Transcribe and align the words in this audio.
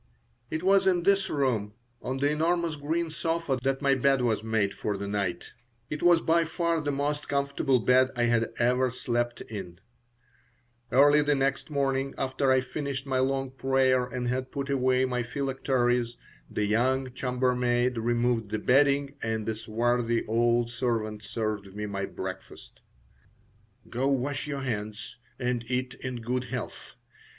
It 0.49 0.63
was 0.63 0.87
in 0.87 1.03
this 1.03 1.29
room, 1.29 1.73
on 2.01 2.17
the 2.17 2.31
enormous 2.31 2.75
green 2.75 3.11
sofa, 3.11 3.59
that 3.61 3.83
my 3.83 3.93
bed 3.93 4.21
was 4.23 4.43
made 4.43 4.73
for 4.73 4.97
the 4.97 5.07
night. 5.07 5.51
It 5.91 6.01
was 6.01 6.21
by 6.21 6.43
far 6.43 6.81
the 6.81 6.89
most 6.89 7.27
comfortable 7.29 7.77
bed 7.77 8.09
I 8.15 8.23
had 8.23 8.49
ever 8.57 8.89
slept 8.89 9.41
in 9.41 9.79
Early 10.91 11.21
the 11.21 11.35
next 11.35 11.69
morning, 11.69 12.15
after 12.17 12.51
I 12.51 12.61
finished 12.61 13.05
my 13.05 13.19
long 13.19 13.51
prayer 13.51 14.03
and 14.05 14.27
had 14.27 14.51
put 14.51 14.71
away 14.71 15.05
my 15.05 15.21
phylacteries, 15.21 16.17
the 16.49 16.65
young 16.65 17.13
chambermaid 17.13 17.99
removed 17.99 18.49
the 18.49 18.57
bedding 18.57 19.13
and 19.21 19.45
the 19.45 19.53
swarthy 19.53 20.25
old 20.25 20.71
servant 20.71 21.21
served 21.21 21.75
me 21.75 21.85
my 21.85 22.05
breakfast 22.07 22.81
"Go 23.87 24.07
wash 24.07 24.47
your 24.47 24.61
hands 24.63 25.17
and 25.37 25.63
eat 25.69 25.93
in 26.01 26.21
good 26.21 26.45
health. 26.45 26.95